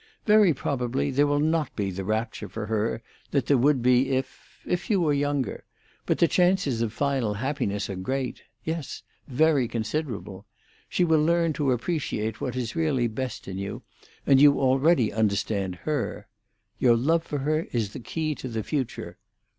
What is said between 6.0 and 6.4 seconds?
but the